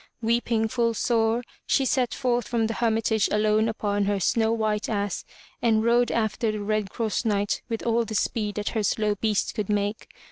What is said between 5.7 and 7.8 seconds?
rode after the Red Cross Knight